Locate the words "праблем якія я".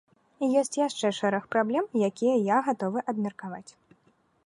1.55-2.65